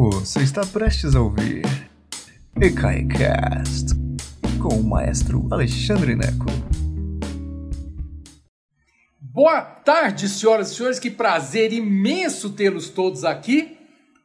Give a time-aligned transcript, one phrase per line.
[0.00, 1.64] Você está prestes a ouvir
[2.54, 3.96] EKAICAST
[4.62, 6.46] com o maestro Alexandre Neco.
[9.20, 13.76] Boa tarde, senhoras e senhores, que prazer imenso tê-los todos aqui.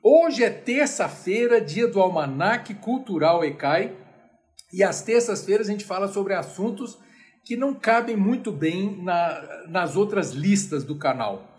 [0.04, 3.98] Hoje é terça-feira, dia do Almanac Cultural ECAI,
[4.72, 7.00] e às terças-feiras a gente fala sobre assuntos
[7.44, 11.53] que não cabem muito bem na, nas outras listas do canal.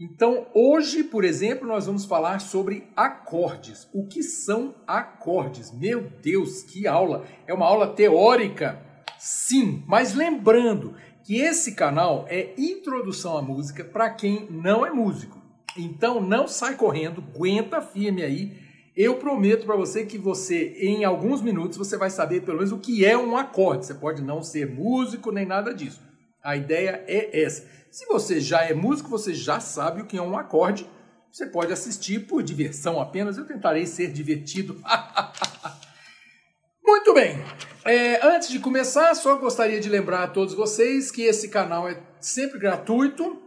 [0.00, 3.86] Então, hoje, por exemplo, nós vamos falar sobre acordes.
[3.92, 5.70] O que são acordes?
[5.70, 7.26] Meu Deus, que aula!
[7.46, 8.80] É uma aula teórica?
[9.18, 15.38] Sim, mas lembrando que esse canal é introdução à música para quem não é músico.
[15.76, 18.58] Então, não sai correndo, aguenta firme aí.
[18.96, 22.78] Eu prometo para você que você, em alguns minutos, você vai saber pelo menos o
[22.78, 23.84] que é um acorde.
[23.84, 26.00] Você pode não ser músico nem nada disso.
[26.42, 27.66] A ideia é essa.
[27.90, 30.86] Se você já é músico, você já sabe o que é um acorde.
[31.32, 33.36] Você pode assistir por diversão apenas.
[33.36, 34.80] Eu tentarei ser divertido.
[36.84, 37.36] Muito bem.
[37.84, 42.00] É, antes de começar, só gostaria de lembrar a todos vocês que esse canal é
[42.20, 43.42] sempre gratuito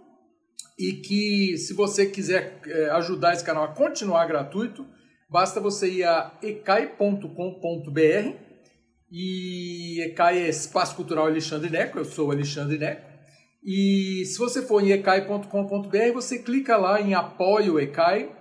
[0.77, 4.85] e que se você quiser é, ajudar esse canal a continuar gratuito,
[5.29, 7.27] basta você ir a ecai.com.br
[9.11, 13.12] e ECAI é Espaço Cultural Alexandre Neco, eu sou Alexandre Neco.
[13.65, 18.35] E se você for em ecai.com.br, você clica lá em apoio Ecai.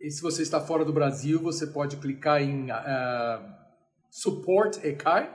[0.00, 3.54] E se você está fora do Brasil, você pode clicar em uh,
[4.10, 5.32] support Ecai.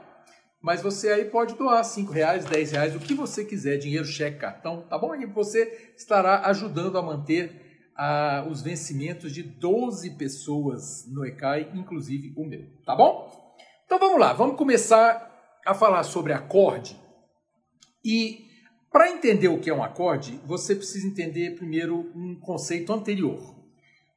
[0.60, 4.38] Mas você aí pode doar 5 reais, 10 reais, o que você quiser, dinheiro, cheque,
[4.38, 5.14] cartão, tá bom?
[5.14, 12.34] E você estará ajudando a manter uh, os vencimentos de 12 pessoas no Ecai, inclusive
[12.36, 13.54] o meu, tá bom?
[13.86, 15.32] Então vamos lá, vamos começar
[15.64, 17.00] a falar sobre acorde.
[18.04, 18.47] E
[18.90, 23.56] para entender o que é um acorde, você precisa entender primeiro um conceito anterior.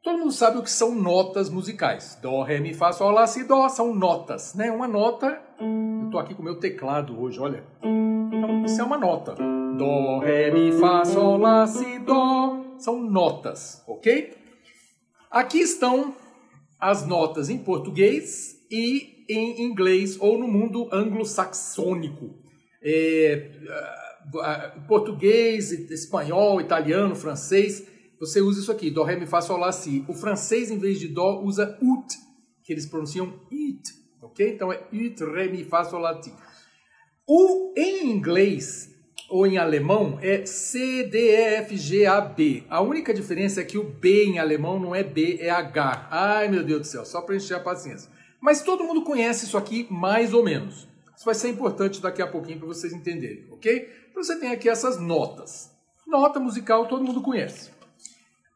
[0.03, 2.17] Todo mundo sabe o que são notas musicais.
[2.21, 4.71] Dó, Ré, Mi, Fá, Sol, Lá, Si, Dó são notas, né?
[4.71, 5.39] Uma nota.
[5.59, 7.63] Eu estou aqui com o meu teclado hoje, olha.
[7.83, 9.35] Então, isso é uma nota.
[9.77, 12.65] Dó, Ré, Mi, Fá, Sol, Lá, Si, Dó.
[12.79, 14.33] São notas, ok?
[15.29, 16.15] Aqui estão
[16.79, 22.31] as notas em português e em inglês ou no mundo anglo-saxônico.
[22.83, 23.51] É,
[24.87, 27.87] português, espanhol, italiano, francês,
[28.19, 30.05] você usa isso aqui, dó, ré, mi, fá, sol, lá, si.
[30.07, 32.15] O francês, em vez de dó, usa ut,
[32.63, 33.81] que eles pronunciam it,
[34.21, 34.53] ok?
[34.53, 36.31] Então é ut, ré, mi, fá, sol, lá, si.
[37.27, 38.91] O, em inglês
[39.27, 42.63] ou em alemão é C, D, E, F, G, A, B.
[42.69, 46.09] A única diferença é que o B em alemão não é B, é H.
[46.11, 48.11] Ai, meu Deus do céu, só para encher a paciência.
[48.41, 50.90] Mas todo mundo conhece isso aqui mais ou menos.
[51.21, 53.87] Isso vai ser importante daqui a pouquinho para vocês entenderem, ok?
[54.09, 55.71] Então você tem aqui essas notas.
[56.07, 57.69] Nota musical todo mundo conhece.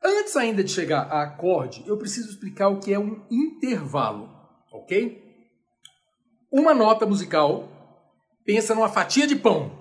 [0.03, 4.31] Antes ainda de chegar a acorde, eu preciso explicar o que é um intervalo,
[4.73, 5.23] ok?
[6.51, 7.69] Uma nota musical
[8.43, 9.71] pensa numa fatia de pão.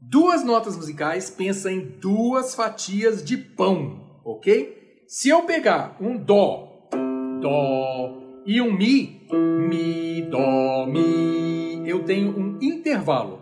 [0.00, 5.02] Duas notas musicais pensa em duas fatias de pão, ok?
[5.08, 6.88] Se eu pegar um dó,
[7.40, 9.26] dó e um mi,
[9.68, 13.40] mi, dó, mi, eu tenho um intervalo.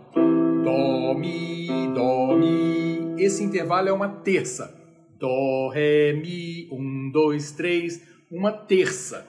[0.63, 3.21] Dó, Mi, Dó, Mi.
[3.21, 4.77] Esse intervalo é uma terça.
[5.17, 9.25] Dó, Ré, Mi, um, dois, três, uma terça.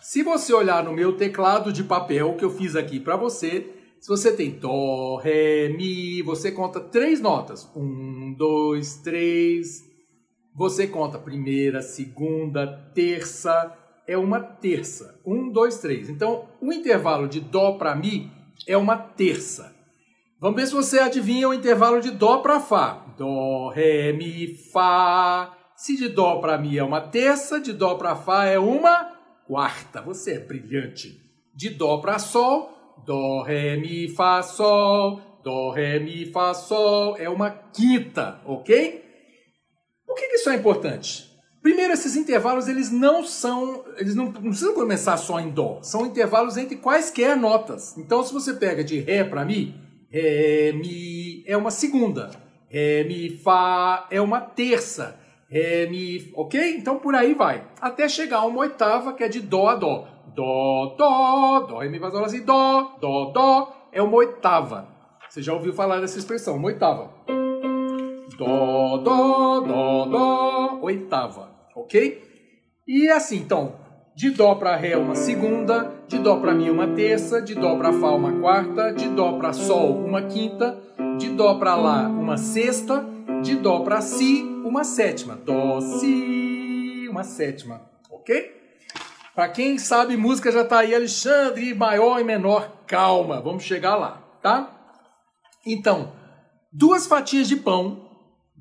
[0.00, 3.66] Se você olhar no meu teclado de papel que eu fiz aqui para você,
[4.00, 7.70] se você tem Dó, Ré, Mi, você conta três notas.
[7.74, 9.82] Um, dois, três.
[10.54, 13.74] Você conta primeira, segunda, terça.
[14.06, 15.18] É uma terça.
[15.24, 16.10] Um, dois, três.
[16.10, 19.74] Então, o intervalo de Dó para Mi é uma terça.
[20.40, 23.04] Vamos ver se você adivinha o intervalo de Dó para Fá.
[23.16, 25.56] Dó, Ré, Mi, Fá.
[25.76, 29.12] Se de Dó para Mi é uma terça, de Dó para Fá é uma
[29.46, 30.00] quarta.
[30.02, 31.20] Você é brilhante.
[31.54, 32.70] De Dó para Sol,
[33.04, 35.20] Dó, Ré, Mi, Fá, Sol.
[35.42, 39.04] Dó, Ré, Mi, Fá, Sol é uma quinta, ok?
[40.06, 41.27] Por que, que isso é importante?
[41.68, 45.80] Primeiro, esses intervalos eles não são, eles não, não precisam começar só em Dó.
[45.82, 47.94] São intervalos entre quaisquer notas.
[47.98, 49.74] Então, se você pega de Ré para Mi,
[50.10, 52.30] Ré, Mi é uma segunda.
[52.70, 55.20] Ré, Mi, Fá é uma terça.
[55.50, 56.74] Ré, Mi, ok?
[56.78, 57.62] Então por aí vai.
[57.82, 60.08] Até chegar a uma oitava que é de Dó a Dó.
[60.34, 63.88] Dó, Dó, Dó, Ré, Mi, Sol, assim, Dó, Dó, Dó.
[63.92, 64.88] É uma oitava.
[65.28, 67.10] Você já ouviu falar dessa expressão, uma oitava.
[68.38, 71.47] Dó, Dó, Dó, Dó, oitava,
[71.88, 72.22] ok?
[72.86, 73.76] E assim, então,
[74.14, 77.94] de Dó para Ré uma segunda, de Dó para Mi uma terça, de Dó para
[77.94, 80.78] Fá uma quarta, de Dó para Sol uma quinta,
[81.16, 83.04] de Dó para Lá uma sexta,
[83.42, 85.34] de Dó para Si uma sétima.
[85.34, 87.80] Dó, Si, uma sétima,
[88.10, 88.54] ok?
[89.34, 94.22] Para quem sabe música já tá aí, Alexandre, maior e menor, calma, vamos chegar lá,
[94.42, 94.68] tá?
[95.64, 96.12] Então,
[96.70, 98.07] duas fatias de pão,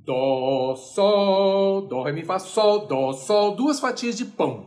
[0.08, 4.66] dó, sol, dó, ré, mi, fá, sol, dó, sol, duas fatias de pão.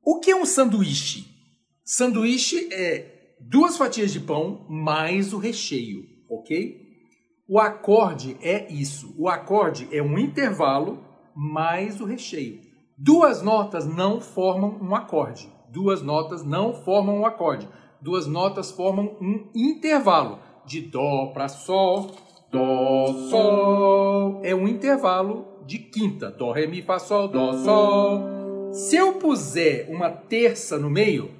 [0.00, 1.26] O que é um sanduíche?
[1.84, 6.84] Sanduíche é duas fatias de pão mais o recheio, ok?
[7.48, 9.12] O acorde é isso.
[9.18, 11.04] O acorde é um intervalo
[11.34, 12.60] mais o recheio.
[12.96, 15.52] Duas notas não formam um acorde.
[15.68, 17.68] Duas notas não formam um acorde.
[18.00, 22.12] Duas notas formam um intervalo de dó para sol,
[22.54, 24.40] dó, sol.
[24.44, 26.30] É um intervalo de quinta.
[26.30, 28.72] Dó, ré, mi, fá, sol, dó, sol.
[28.72, 31.30] Se eu puser uma terça no meio,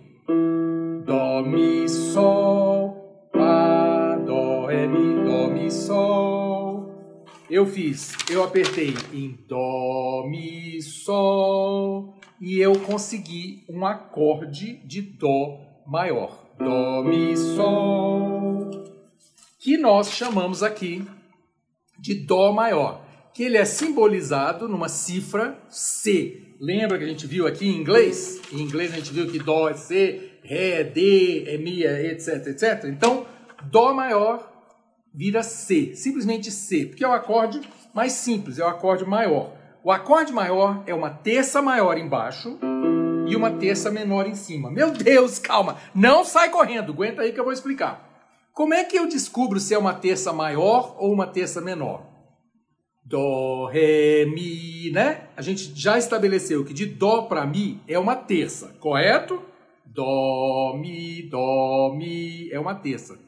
[1.04, 6.90] dó, mi, sol, lá, dó, ré, mi, dó, mi, sol.
[7.48, 15.60] Eu fiz, eu apertei em dó, mi, sol e eu consegui um acorde de dó
[15.86, 16.44] maior.
[16.58, 18.83] Dó, mi, sol,
[19.64, 21.02] que nós chamamos aqui
[21.98, 23.02] de dó maior,
[23.32, 26.54] que ele é simbolizado numa cifra C.
[26.60, 28.42] Lembra que a gente viu aqui em inglês?
[28.52, 32.12] Em inglês a gente viu que dó é C, ré é D, é mi, é
[32.12, 32.84] etc, etc.
[32.90, 33.24] Então,
[33.70, 34.52] dó maior
[35.14, 37.62] vira C, simplesmente C, porque é o acorde
[37.94, 39.56] mais simples, é o acorde maior.
[39.82, 42.58] O acorde maior é uma terça maior embaixo
[43.26, 44.70] e uma terça menor em cima.
[44.70, 48.13] Meu Deus, calma, não sai correndo, aguenta aí que eu vou explicar.
[48.54, 52.06] Como é que eu descubro se é uma terça maior ou uma terça menor?
[53.04, 55.28] Dó, Ré, Mi, né?
[55.36, 59.42] A gente já estabeleceu que de Dó para Mi é uma terça, correto?
[59.84, 63.18] Dó, Mi, Dó, Mi é uma terça.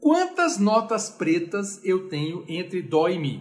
[0.00, 3.40] Quantas notas pretas eu tenho entre Dó e Mi?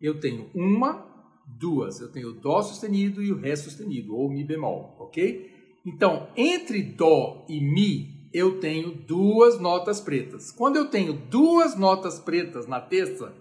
[0.00, 1.06] Eu tenho uma,
[1.46, 2.00] duas.
[2.00, 5.50] Eu tenho Dó sustenido e o Ré sustenido, ou Mi bemol, ok?
[5.84, 10.50] Então, entre Dó e Mi, eu tenho duas notas pretas.
[10.50, 13.32] Quando eu tenho duas notas pretas na terça,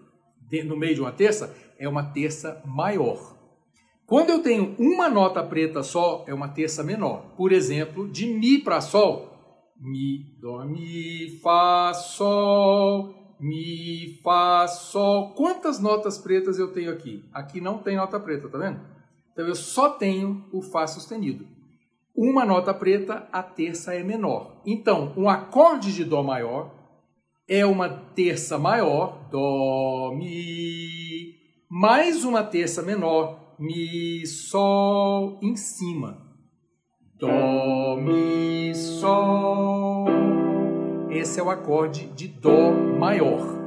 [0.66, 3.38] no meio de uma terça, é uma terça maior.
[4.06, 7.34] Quando eu tenho uma nota preta só, é uma terça menor.
[7.38, 9.32] Por exemplo, de Mi para Sol,
[9.80, 15.34] Mi, Dó, Mi, Fá, Sol, Mi, Fá, Sol.
[15.34, 17.24] Quantas notas pretas eu tenho aqui?
[17.34, 18.82] Aqui não tem nota preta, tá vendo?
[19.32, 21.48] Então eu só tenho o Fá sustenido.
[22.16, 24.62] Uma nota preta, a terça é menor.
[24.66, 26.72] Então, um acorde de Dó maior
[27.48, 31.36] é uma terça maior, Dó, Mi,
[31.70, 36.18] mais uma terça menor, Mi, Sol, em cima.
[37.18, 40.06] Dó, Mi, Sol.
[41.10, 43.62] Esse é o acorde de Dó maior.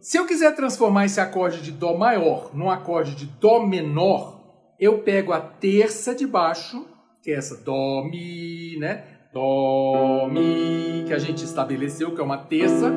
[0.00, 4.36] Se eu quiser transformar esse acorde de Dó maior num acorde de Dó menor,
[4.78, 6.86] eu pego a terça de baixo,
[7.26, 9.02] que é essa Dó, Mi, né?
[9.32, 12.92] Dó, Mi, que a gente estabeleceu, que é uma terça.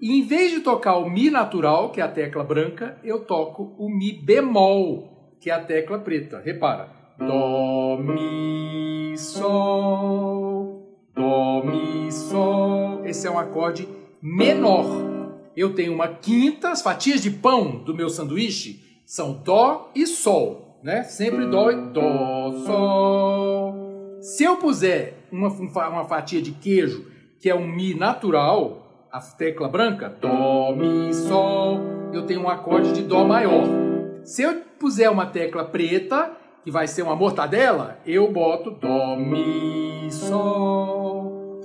[0.00, 3.74] E em vez de tocar o Mi natural, que é a tecla branca, eu toco
[3.76, 6.38] o Mi bemol, que é a tecla preta.
[6.38, 6.88] Repara.
[7.18, 13.04] Dó, Mi, Sol, Dó, Mi, Sol.
[13.04, 13.88] Esse é um acorde
[14.22, 14.86] menor.
[15.56, 20.78] Eu tenho uma quinta, as fatias de pão do meu sanduíche são Dó e Sol,
[20.84, 21.02] né?
[21.02, 23.43] Sempre Dó e Dó, Sol.
[24.24, 27.04] Se eu puser uma, uma fatia de queijo,
[27.38, 31.78] que é um Mi natural, a tecla branca, Dó, Mi, Sol,
[32.10, 33.66] eu tenho um acorde de Dó maior.
[34.24, 40.10] Se eu puser uma tecla preta, que vai ser uma mortadela, eu boto Dó, Mi,
[40.10, 41.60] Sol,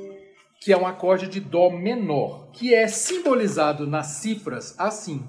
[0.59, 5.25] que é um acorde de Dó menor, que é simbolizado nas cifras assim,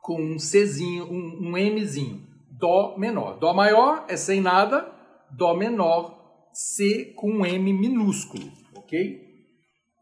[0.00, 3.36] com um Czinho, um, um Mzinho, Dó menor.
[3.40, 4.93] Dó maior é sem nada,
[5.30, 9.24] Dó menor, C com M minúsculo, ok?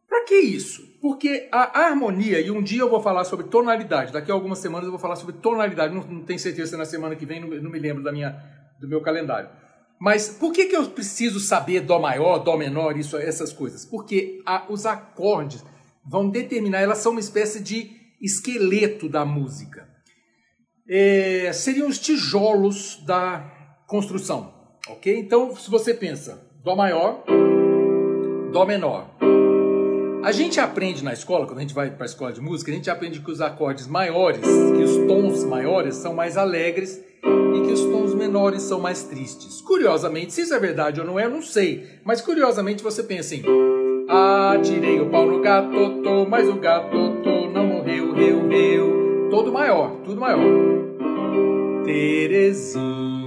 [0.09, 0.83] Para que isso?
[1.01, 4.85] Porque a harmonia, e um dia eu vou falar sobre tonalidade, daqui a algumas semanas
[4.85, 7.41] eu vou falar sobre tonalidade, não, não tenho certeza se é na semana que vem,
[7.41, 8.39] não, não, me lembro da minha,
[8.79, 9.49] do meu calendário.
[9.99, 13.87] Mas por que, que eu preciso saber Dó maior, Dó menor, isso, essas coisas?
[13.87, 15.65] Porque a, os acordes
[16.05, 19.89] vão determinar, elas são uma espécie de esqueleto da música.
[20.89, 23.51] É, seriam os tijolos da
[23.87, 25.19] construção, ok?
[25.19, 27.25] Então, se você pensa Dó maior,
[28.53, 29.07] Dó menor,
[30.23, 32.75] a gente aprende na escola, quando a gente vai para a escola de música, a
[32.75, 37.73] gente aprende que os acordes maiores, que os tons maiores são mais alegres e que
[37.73, 39.61] os tons menores são mais tristes.
[39.61, 41.89] Curiosamente, se isso é verdade ou não é, eu não sei.
[42.05, 43.43] Mas curiosamente você pensa em
[44.09, 49.29] Ah, tirei o pau no gato, tô, mas o gato tô, não morreu, reu, reu.
[49.29, 50.45] Todo maior, tudo maior.
[51.85, 53.22] Terezinha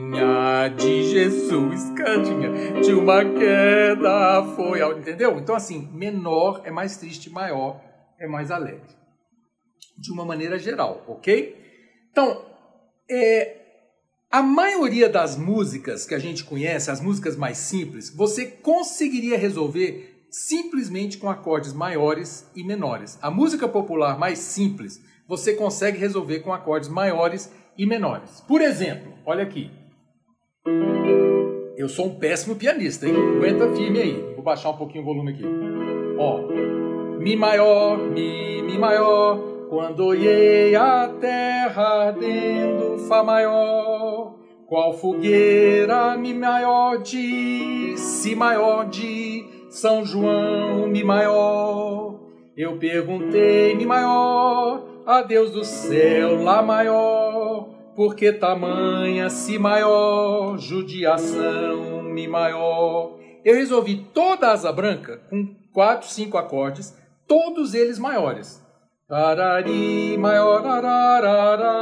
[0.77, 4.81] De Jesus, escadinha de uma queda foi.
[4.97, 5.37] Entendeu?
[5.39, 7.81] Então, assim, menor é mais triste, maior
[8.19, 8.95] é mais alegre.
[9.97, 11.55] De uma maneira geral, ok?
[12.11, 12.45] Então,
[13.09, 13.57] é,
[14.31, 20.27] a maioria das músicas que a gente conhece, as músicas mais simples, você conseguiria resolver
[20.29, 23.17] simplesmente com acordes maiores e menores.
[23.21, 28.41] A música popular mais simples, você consegue resolver com acordes maiores e menores.
[28.41, 29.71] Por exemplo, olha aqui.
[31.77, 33.13] Eu sou um péssimo pianista, hein?
[33.15, 34.33] Aguenta firme aí.
[34.33, 35.43] Vou baixar um pouquinho o volume aqui.
[36.17, 36.41] Ó.
[37.19, 39.37] Mi maior, mi, mi maior.
[39.69, 44.35] Quando olhei a terra ardendo, Fá maior.
[44.65, 52.19] Qual fogueira, Mi maior de, Si maior de, São João, Mi maior.
[52.57, 57.24] Eu perguntei, Mi maior, a Deus do céu, Lá maior.
[57.95, 63.17] Por que tamanha Si maior, judiação, Mi maior?
[63.43, 66.93] Eu resolvi toda a asa branca com quatro, cinco acordes,
[67.25, 68.61] todos eles maiores.
[69.07, 71.73] Tarari, maior, arararara.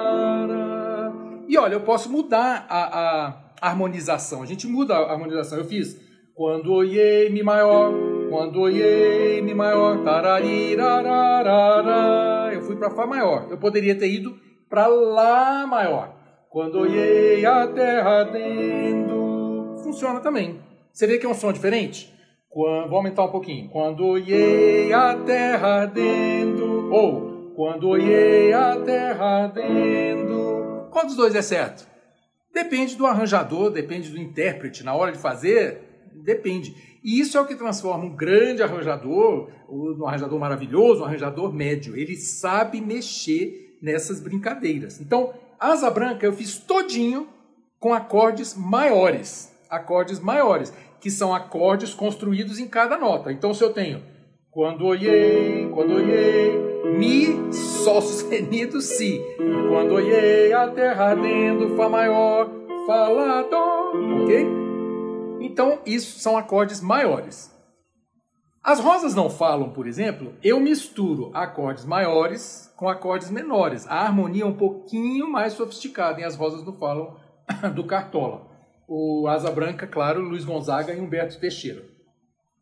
[1.48, 3.34] E olha, eu posso mudar a, a
[3.70, 4.43] harmonização.
[4.43, 5.58] A gente muda a harmonização.
[5.58, 6.00] Eu fiz
[6.36, 7.91] quando olhei mi maior,
[8.29, 12.53] quando olhei mi maior, tararirararara.
[12.53, 13.48] Eu fui para fá maior.
[13.50, 14.38] Eu poderia ter ido
[14.73, 16.15] para lá maior.
[16.49, 19.75] Quando olhei a terra ardendo.
[19.83, 20.59] Funciona também.
[20.91, 22.11] Você vê que é um som diferente?
[22.49, 23.69] Quando, vou aumentar um pouquinho.
[23.69, 30.87] Quando olhei a terra ardendo, ou quando olhei a terra ardendo.
[30.89, 31.87] Qual dos dois é certo?
[32.51, 34.83] Depende do arranjador, depende do intérprete.
[34.83, 36.73] Na hora de fazer, depende.
[37.03, 41.95] E isso é o que transforma um grande arranjador, um arranjador maravilhoso, um arranjador médio.
[41.95, 45.01] Ele sabe mexer nessas brincadeiras.
[45.01, 47.27] Então, Asa Branca eu fiz todinho
[47.79, 49.53] com acordes maiores.
[49.69, 53.31] Acordes maiores que são acordes construídos em cada nota.
[53.31, 54.01] Então, se eu tenho
[54.53, 56.51] quando olhei, quando olhei,
[56.95, 59.19] Mi, Sol sustenido, Si.
[59.69, 62.49] Quando olhei a terra ardendo, Fá maior,
[62.85, 64.47] Fá, Lá, Dó, ok?
[65.41, 67.52] Então, isso são acordes maiores.
[68.63, 73.86] As rosas não falam, por exemplo, eu misturo acordes maiores com acordes menores.
[73.88, 77.17] A harmonia é um pouquinho mais sofisticada em As Rosas Não Falam
[77.75, 78.53] do Cartola
[78.88, 81.84] o Asa Branca, claro, Luiz Gonzaga e Humberto Teixeira.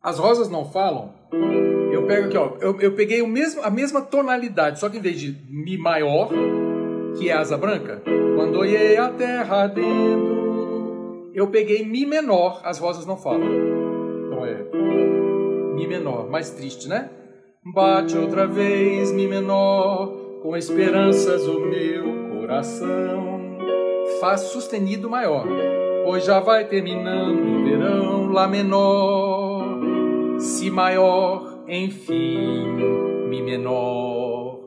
[0.02, 1.12] As rosas não falam.
[1.92, 2.56] Eu pego aqui, ó.
[2.60, 6.30] Eu, eu peguei o mesmo, a mesma tonalidade, só que em vez de Mi maior,
[7.18, 8.02] que é asa branca,
[8.36, 13.46] quando olhei a terra dentro, eu peguei Mi menor, as rosas não falam.
[14.26, 15.11] Então é
[15.82, 17.10] Mi menor, mais triste, né?
[17.74, 23.58] Bate outra vez, Mi menor, com esperanças o meu coração.
[24.20, 25.46] Fá sustenido maior
[26.04, 29.78] pois já vai terminando o verão, Lá menor,
[30.38, 32.66] Si maior, enfim,
[33.28, 34.60] Mi menor.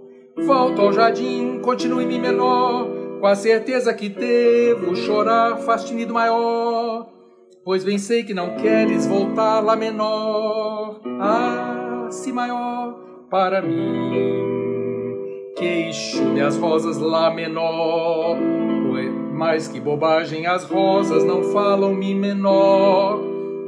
[0.46, 2.88] Volto ao jardim, continue Mi menor,
[3.20, 7.08] com a certeza que devo chorar, Fastinido maior,
[7.64, 10.75] pois bem sei que não queres voltar, Lá menor,
[11.20, 12.96] Ah, Si maior,
[13.30, 14.46] para mim.
[15.56, 18.38] Queixo-me as rosas, Lá menor,
[19.34, 23.20] mas que bobagem, as rosas não falam Mi menor.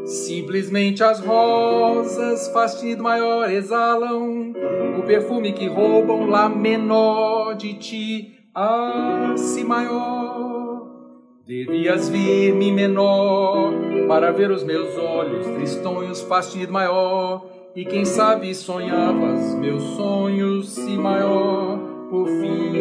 [0.05, 4.53] Simplesmente as rosas, fastidio maior, exalam
[4.97, 10.36] o perfume que roubam Lá menor de ti, a Si maior.
[11.47, 13.71] Devias vir Mi menor
[14.05, 17.71] para ver os meus olhos tristonhos, fastidio maior.
[17.73, 22.73] E quem sabe sonhavas meus sonhos Si maior por fim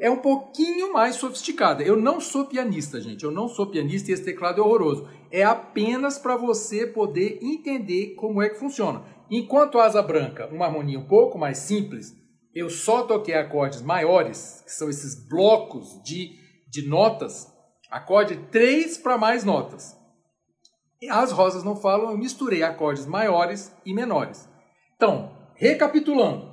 [0.00, 1.84] é um pouquinho mais sofisticada.
[1.84, 3.22] Eu não sou pianista, gente.
[3.22, 5.08] Eu não sou pianista e esse teclado é horroroso.
[5.30, 9.04] É apenas para você poder entender como é que funciona.
[9.30, 12.12] Enquanto a asa branca, uma harmonia um pouco mais simples,
[12.52, 16.32] eu só toquei acordes maiores, que são esses blocos de,
[16.68, 17.56] de notas,
[17.90, 19.96] acorde 3 para mais notas.
[21.10, 24.48] As rosas não falam, eu misturei acordes maiores e menores.
[24.96, 26.48] Então, recapitulando.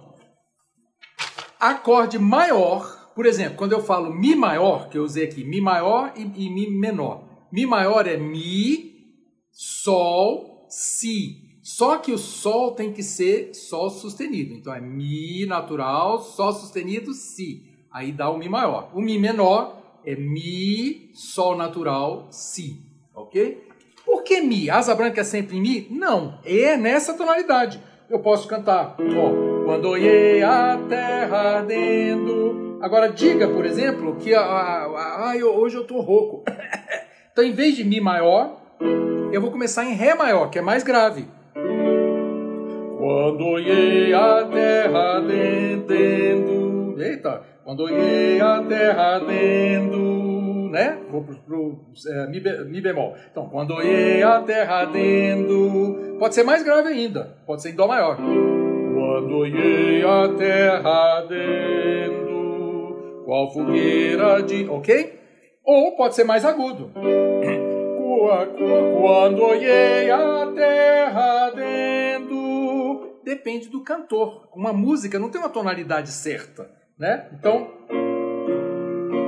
[1.60, 6.14] Acorde maior por exemplo, quando eu falo Mi maior, que eu usei aqui, Mi maior
[6.18, 7.24] e, e Mi menor.
[7.50, 8.94] Mi maior é Mi,
[9.50, 11.62] Sol, Si.
[11.64, 14.54] Só que o Sol tem que ser Sol sustenido.
[14.54, 17.64] Então é Mi natural, Sol sustenido, Si.
[17.90, 18.92] Aí dá o Mi maior.
[18.94, 22.82] O Mi menor é Mi, Sol natural, Si.
[23.14, 23.64] Ok?
[24.06, 24.70] Por que Mi?
[24.70, 25.88] Asa branca é sempre Mi?
[25.90, 27.82] Não, é nessa tonalidade.
[28.10, 34.42] Eu posso cantar, ó, quando olhei a terra ardendo Agora, diga, por exemplo, que ah,
[34.42, 36.44] ah, ah, hoje eu estou rouco.
[37.32, 38.62] Então, em vez de Mi maior,
[39.30, 41.28] eu vou começar em Ré maior, que é mais grave.
[42.98, 46.96] Quando olhei a terra dentro.
[46.98, 47.45] Eita!
[47.66, 50.70] Quando olhei a terra dentro.
[50.70, 51.00] Né?
[51.10, 53.16] Vou pro, pro é, mi, mi, bemol.
[53.32, 56.16] Então, quando olhei a terra dentro.
[56.20, 57.36] Pode ser mais grave ainda.
[57.44, 58.18] Pode ser em Dó maior.
[58.18, 63.24] Quando olhei a terra dentro.
[63.26, 64.70] Qual fogueira de.
[64.70, 65.20] Ok?
[65.64, 66.92] Ou pode ser mais agudo.
[69.02, 73.22] Quando olhei a terra dentro.
[73.24, 74.50] Depende do cantor.
[74.56, 77.30] Uma música não tem uma tonalidade certa, né?
[77.34, 77.70] Então,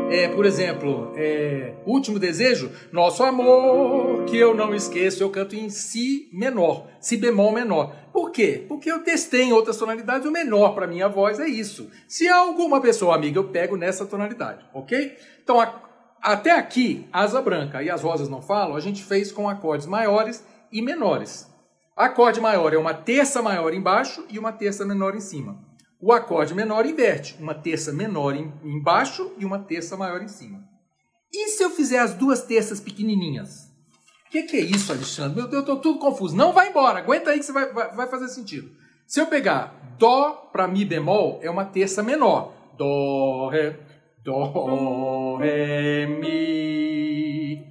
[0.09, 5.69] é, por exemplo, é, Último Desejo, Nosso Amor, que eu não esqueço, eu canto em
[5.69, 7.93] Si menor, Si bemol menor.
[8.13, 8.65] Por quê?
[8.67, 11.91] Porque eu testei em outras tonalidades, o menor para minha voz é isso.
[12.07, 15.17] Se alguma pessoa amiga, eu pego nessa tonalidade, ok?
[15.43, 15.81] Então, a,
[16.21, 20.43] até aqui, asa branca e as rosas não falam, a gente fez com acordes maiores
[20.71, 21.51] e menores.
[21.95, 25.66] Acorde maior é uma terça maior embaixo e uma terça menor em cima.
[25.99, 30.63] O acorde menor inverte, uma terça menor embaixo e uma terça maior em cima.
[31.33, 33.67] E se eu fizer as duas terças pequenininhas?
[34.27, 35.37] O que, que, é isso, Alexandre?
[35.37, 36.35] Meu Deus, eu estou tudo confuso.
[36.35, 38.69] Não vai embora, aguenta aí que você vai, vai, vai fazer sentido.
[39.07, 42.53] Se eu pegar Dó para Mi bemol, é uma terça menor.
[42.77, 43.79] Dó, Ré,
[44.23, 47.65] Dó, Ré, Mi.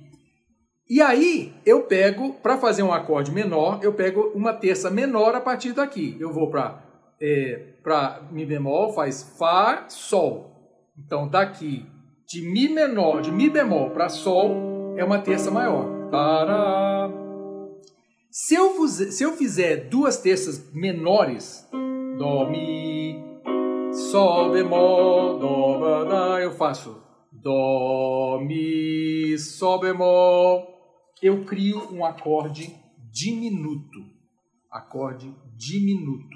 [0.88, 5.40] E aí eu pego, para fazer um acorde menor, eu pego uma terça menor a
[5.40, 6.16] partir daqui.
[6.18, 6.85] Eu vou para
[7.20, 10.52] é, para Mi bemol, faz Fá, Sol.
[10.98, 11.86] Então daqui
[12.26, 16.10] de Mi menor, de Mi bemol para Sol, é uma terça maior.
[16.10, 17.10] Tará.
[18.30, 21.66] Se eu, se eu fizer duas terças menores,
[22.18, 23.14] Dó, Mi,
[23.92, 30.74] Sol bemol, Dó, Dá, eu faço Dó, Mi, Sol bemol.
[31.22, 32.74] Eu crio um acorde
[33.10, 34.04] diminuto.
[34.70, 36.35] Acorde diminuto,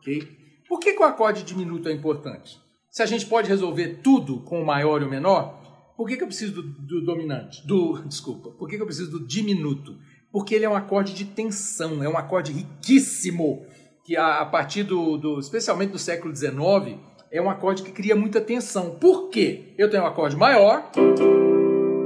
[0.00, 0.40] ok?
[0.68, 2.58] Por que, que o acorde diminuto é importante?
[2.90, 5.60] Se a gente pode resolver tudo com o maior e o menor,
[5.96, 7.64] por que, que eu preciso do, do dominante?
[7.66, 9.96] Do, desculpa, por que, que eu preciso do diminuto?
[10.32, 13.66] Porque ele é um acorde de tensão, é um acorde riquíssimo
[14.04, 16.98] que a, a partir do, do, especialmente do século XIX,
[17.30, 18.96] é um acorde que cria muita tensão.
[18.96, 19.74] Por quê?
[19.78, 20.90] Eu tenho um acorde maior,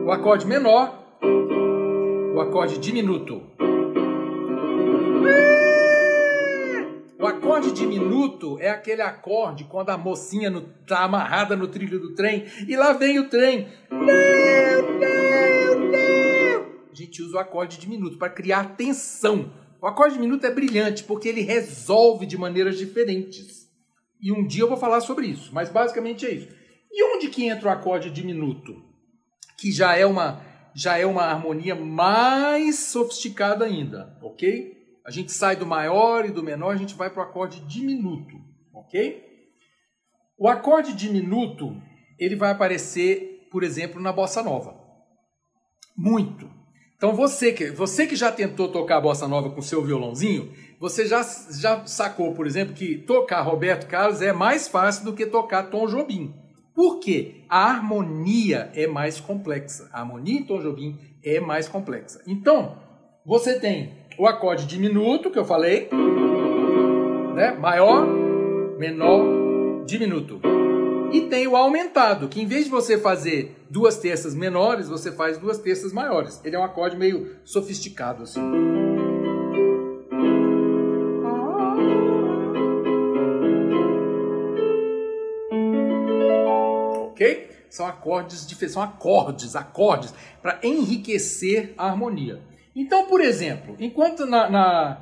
[0.05, 1.03] o acorde menor,
[2.35, 3.43] o acorde diminuto.
[7.55, 12.77] Acorde diminuto é aquele acorde quando a mocinha está amarrada no trilho do trem e
[12.77, 13.69] lá vem o trem.
[13.89, 14.01] Não,
[14.99, 16.65] não, não.
[16.91, 19.53] A gente usa o acorde diminuto para criar tensão.
[19.81, 23.69] O acorde diminuto é brilhante porque ele resolve de maneiras diferentes.
[24.21, 26.49] E um dia eu vou falar sobre isso, mas basicamente é isso.
[26.91, 28.75] E onde que entra o acorde diminuto?
[29.57, 30.43] Que já é uma
[30.75, 34.73] já é uma harmonia mais sofisticada ainda, ok?
[35.05, 38.37] A gente sai do maior e do menor, a gente vai para o acorde diminuto,
[38.73, 39.23] ok?
[40.39, 41.77] O acorde diminuto
[42.19, 44.75] ele vai aparecer, por exemplo, na bossa nova.
[45.97, 46.51] Muito.
[46.97, 51.23] Então você que, você que já tentou tocar bossa nova com seu violãozinho, você já,
[51.23, 55.87] já sacou, por exemplo, que tocar Roberto Carlos é mais fácil do que tocar Tom
[55.87, 56.35] Jobim.
[56.75, 57.45] Por quê?
[57.49, 59.89] A harmonia é mais complexa.
[59.93, 62.23] A harmonia em Tom Jobim é mais complexa.
[62.27, 62.79] Então,
[63.25, 65.89] você tem o acorde diminuto, que eu falei,
[67.35, 67.53] né?
[67.53, 68.07] maior,
[68.79, 70.41] menor, diminuto.
[71.13, 75.39] E tem o aumentado, que em vez de você fazer duas terças menores, você faz
[75.39, 76.41] duas terças maiores.
[76.45, 78.41] Ele é um acorde meio sofisticado assim.
[87.11, 87.49] Ok?
[87.71, 92.41] São acordes, são acordes, acordes para enriquecer a harmonia.
[92.75, 94.99] Então, por exemplo, enquanto na, na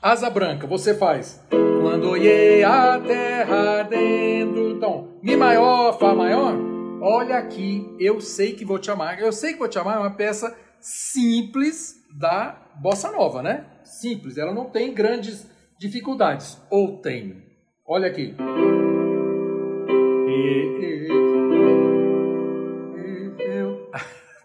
[0.00, 1.44] asa branca você faz
[1.82, 4.70] quando olhei a terra dentro.
[4.70, 6.54] Então, Mi maior, Fá maior.
[7.02, 9.18] Olha aqui, eu sei que vou te amar.
[9.18, 13.66] Eu sei que vou te amar é uma peça simples da bossa nova, né?
[13.82, 15.46] Simples, ela não tem grandes
[15.78, 16.58] dificuldades.
[16.70, 17.42] Ou tem?
[17.84, 18.34] Olha aqui.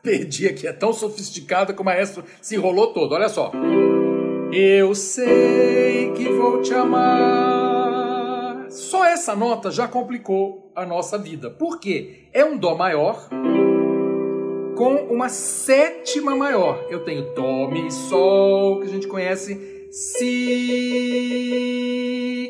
[0.03, 3.13] perdi aqui, é tão sofisticado que o maestro se enrolou todo.
[3.13, 3.51] Olha só.
[4.51, 8.65] Eu sei que vou te amar.
[8.69, 11.49] Só essa nota já complicou a nossa vida.
[11.49, 12.27] Por quê?
[12.33, 13.29] É um Dó maior
[14.75, 16.85] com uma sétima maior.
[16.89, 20.25] Eu tenho Dó, Mi, Sol, que a gente conhece, Si,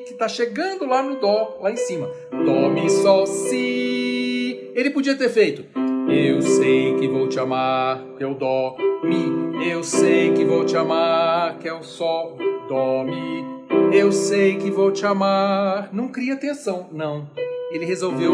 [0.05, 2.07] que está chegando lá no Dó, lá em cima.
[2.31, 4.71] Dó, Mi, Sol, Si.
[4.73, 5.80] Ele podia ter feito
[6.13, 9.65] Eu sei que vou te amar, que é o dó, mi.
[9.65, 13.45] Eu sei que vou te amar, que é o sol, dó, mi.
[13.93, 15.89] Eu sei que vou te amar.
[15.93, 17.29] Não cria tensão, não.
[17.71, 18.33] Ele resolveu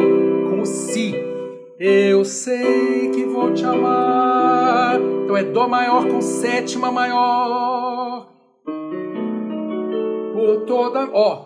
[0.50, 1.14] com o si.
[1.80, 5.00] Eu sei que vou te amar.
[5.24, 8.28] Então é dó maior com sétima maior.
[10.34, 11.44] Por toda, ó.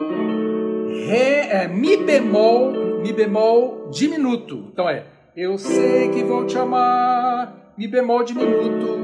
[1.08, 4.68] Ré, é, mi bemol, mi bemol diminuto.
[4.72, 5.04] Então é
[5.36, 9.00] eu sei que vou te amar, mi bemol diminuto,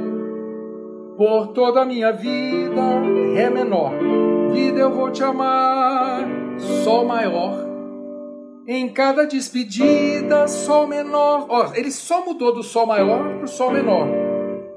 [1.18, 2.82] por toda a minha vida,
[3.34, 3.94] ré menor.
[4.52, 6.28] Vida eu vou te amar,
[6.84, 7.66] sol maior.
[8.68, 11.46] Em cada despedida, sol menor.
[11.48, 14.08] Ó, ele só mudou do sol maior pro sol menor.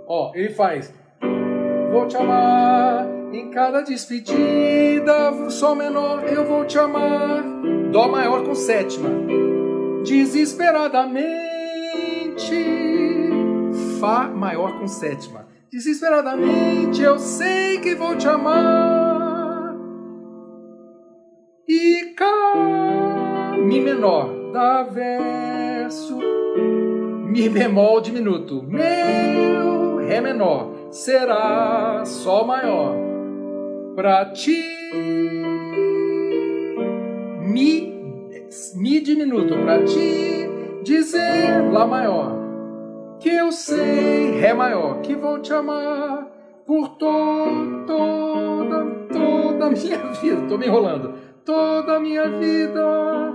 [0.06, 0.94] Ó, ele faz
[1.90, 3.08] vou te amar.
[3.32, 7.42] Em cada despedida, sol menor, eu vou te amar.
[7.90, 9.08] Dó maior com sétima
[10.04, 11.20] desesperadamente.
[14.00, 15.46] Fá maior com sétima.
[15.70, 19.76] Desesperadamente eu sei que vou te amar.
[21.68, 26.18] E Cá, Mi menor, dá verso.
[27.26, 28.62] Mi bemol diminuto.
[28.62, 32.96] Meu, Ré menor, será Sol maior.
[33.94, 34.64] Pra ti.
[37.40, 37.89] Mi
[39.00, 40.46] Mi diminuto para te
[40.82, 42.38] dizer Lá maior
[43.18, 46.26] que eu sei Ré maior que vou te amar
[46.66, 50.42] por to, toda toda minha vida.
[50.48, 51.14] Tô me enrolando.
[51.44, 53.32] Toda minha vida.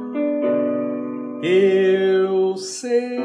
[1.41, 3.19] Eu sei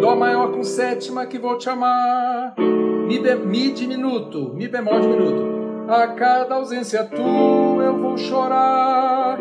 [0.00, 2.54] Dó maior com sétima que vou te amar.
[2.58, 5.60] Mi, mi diminuto, Mi bemol diminuto.
[5.88, 9.38] A cada ausência tua eu vou chorar.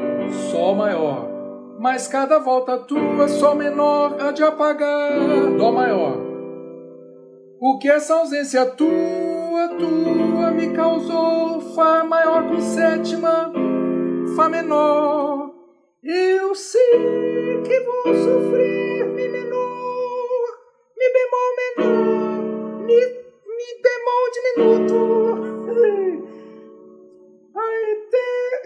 [0.51, 1.28] Sol maior
[1.79, 5.13] mas cada volta tua, Sol menor há de apagar
[5.57, 6.17] Dó maior.
[7.61, 13.51] O que essa ausência tua, tua me causou, Fá maior com sétima,
[14.35, 15.53] Fá menor.
[16.03, 20.57] Eu sei que vou sofrer, Mi menor,
[20.97, 25.28] Mi bemol menor, Mi, mi bemol diminuto.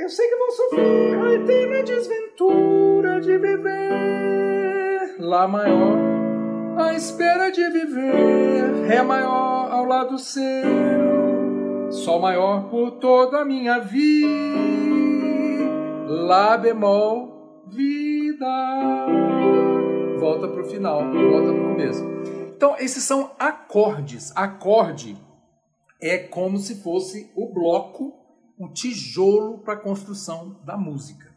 [0.03, 5.97] Eu sei que vou sofrer a eterna desventura de viver Lá maior,
[6.77, 10.43] a espera de viver Ré maior ao lado seu,
[11.89, 14.33] Sol maior por toda a minha vida,
[16.05, 18.45] Lá bemol, vida.
[20.19, 22.03] Volta para o final, volta para o começo.
[22.55, 24.33] Então, esses são acordes.
[24.35, 25.15] Acorde
[26.01, 28.22] é como se fosse o bloco
[28.59, 31.33] um tijolo para a construção da música.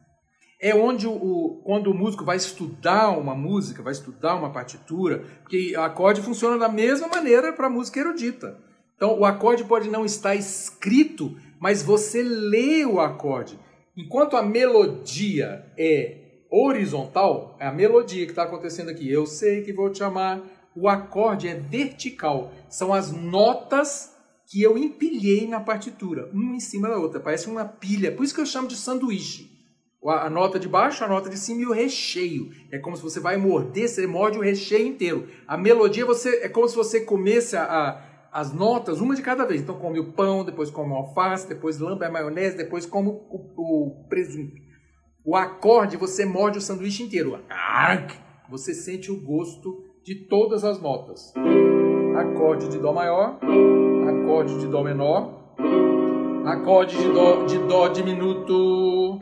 [0.60, 5.76] É onde, o, quando o músico vai estudar uma música, vai estudar uma partitura, porque
[5.76, 8.58] o acorde funciona da mesma maneira para a música erudita.
[8.96, 13.58] Então, o acorde pode não estar escrito, mas você lê o acorde.
[13.94, 19.10] Enquanto a melodia é horizontal, é a melodia que está acontecendo aqui.
[19.10, 20.40] Eu sei que vou te amar.
[20.74, 22.50] O acorde é vertical.
[22.68, 24.15] São as notas
[24.46, 28.12] que eu empilhei na partitura, uma em cima da outra, parece uma pilha.
[28.12, 29.54] Por isso que eu chamo de sanduíche.
[30.04, 32.50] A nota de baixo, a nota de cima e o recheio.
[32.70, 35.26] É como se você vai morder, você morde o recheio inteiro.
[35.48, 39.44] A melodia você é como se você comesse a, a, as notas, uma de cada
[39.44, 39.62] vez.
[39.62, 43.20] Então come o pão, depois come o alface, depois lambe a maionese, depois come o,
[43.56, 44.54] o presunto.
[45.24, 47.36] O acorde você morde o sanduíche inteiro.
[48.48, 51.32] Você sente o gosto de todas as notas.
[52.16, 53.40] Acorde de Dó maior,
[54.36, 55.54] acorde de Dó menor,
[56.44, 59.18] acorde de Dó, de dó diminuto,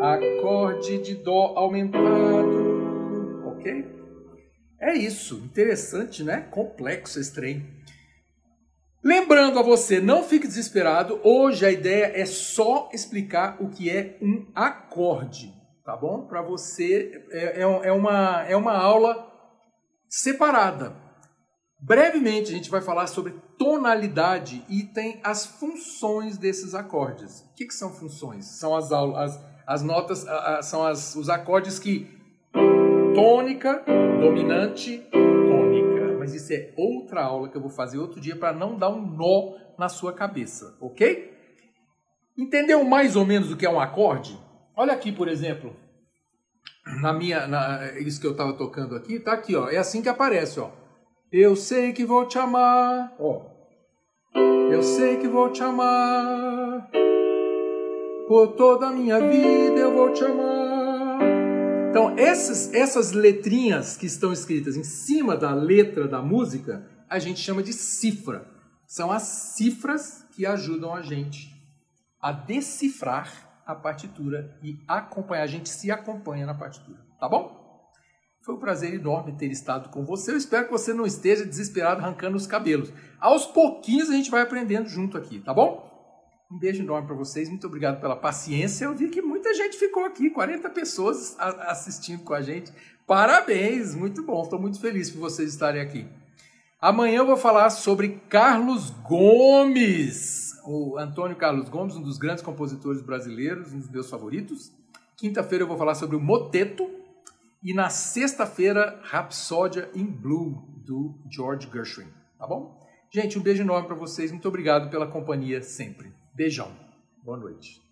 [0.00, 3.84] acorde de Dó aumentado, ok?
[4.80, 6.46] É isso, interessante, né?
[6.48, 7.66] Complexo esse trem.
[9.02, 11.20] Lembrando a você, não fique desesperado.
[11.24, 15.52] Hoje a ideia é só explicar o que é um acorde,
[15.84, 16.24] tá bom?
[16.28, 19.26] Para você é, é, é, uma, é uma aula
[20.08, 21.07] separada.
[21.80, 27.42] Brevemente a gente vai falar sobre tonalidade e tem as funções desses acordes.
[27.42, 28.46] O que, que são funções?
[28.46, 30.26] São as, as, as notas,
[30.62, 32.10] são as, os acordes que
[33.14, 33.84] tônica,
[34.20, 36.18] dominante, tônica.
[36.18, 39.00] Mas isso é outra aula que eu vou fazer outro dia para não dar um
[39.00, 41.32] nó na sua cabeça, ok?
[42.36, 44.38] Entendeu mais ou menos o que é um acorde?
[44.76, 45.74] Olha aqui, por exemplo,
[47.00, 49.68] na minha, na, isso que eu estava tocando aqui, tá aqui, ó.
[49.68, 50.70] É assim que aparece, ó.
[51.30, 53.14] Eu sei que vou te amar.
[53.18, 53.42] Ó.
[54.70, 56.90] Eu sei que vou te amar.
[58.26, 61.20] Por toda a minha vida eu vou te amar.
[61.90, 67.40] Então, essas, essas letrinhas que estão escritas em cima da letra da música, a gente
[67.40, 68.46] chama de cifra.
[68.86, 71.54] São as cifras que ajudam a gente
[72.22, 75.42] a decifrar a partitura e acompanhar.
[75.42, 77.57] A gente se acompanha na partitura, tá bom?
[78.48, 80.32] Foi um prazer enorme ter estado com você.
[80.32, 82.90] Eu espero que você não esteja desesperado arrancando os cabelos.
[83.20, 85.86] Aos pouquinhos a gente vai aprendendo junto aqui, tá bom?
[86.50, 87.50] Um beijo enorme para vocês.
[87.50, 88.86] Muito obrigado pela paciência.
[88.86, 92.72] Eu vi que muita gente ficou aqui, 40 pessoas assistindo com a gente.
[93.06, 94.42] Parabéns, muito bom.
[94.42, 96.06] Estou muito feliz por vocês estarem aqui.
[96.80, 103.02] Amanhã eu vou falar sobre Carlos Gomes, o Antônio Carlos Gomes, um dos grandes compositores
[103.02, 104.72] brasileiros, um dos meus favoritos.
[105.18, 106.96] Quinta-feira eu vou falar sobre o Moteto,
[107.62, 112.06] e na sexta-feira, Rapsódia in Blue, do George Gershwin.
[112.38, 112.78] Tá bom?
[113.10, 114.30] Gente, um beijo enorme para vocês.
[114.30, 116.12] Muito obrigado pela companhia sempre.
[116.34, 116.70] Beijão.
[117.24, 117.82] Boa noite.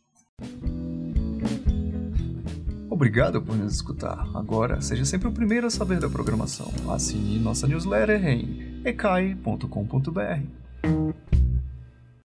[2.88, 4.26] Obrigado por nos escutar.
[4.34, 6.72] Agora, seja sempre o primeiro a saber da programação.
[6.90, 11.35] Assine nossa newsletter em ecai.com.br.